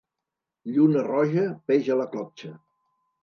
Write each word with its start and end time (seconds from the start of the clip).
Lluna 0.77 1.03
roja, 1.07 1.43
peix 1.71 1.91
a 1.93 1.97
la 2.01 2.09
clotxa. 2.15 2.53